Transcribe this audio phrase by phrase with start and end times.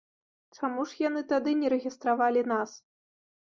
[0.57, 2.71] Чаму ж яны тады не рэгістравалі нас?